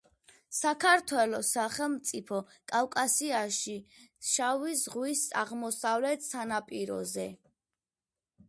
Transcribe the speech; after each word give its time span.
საქართველო 0.59 1.41
სახელმწიფო, 1.49 2.39
კავკასიაში, 2.71 3.77
შავი 4.31 4.73
ზღვის 4.83 5.23
აღმოსავლეთ 5.45 6.29
სანაპიროზე. 6.33 7.29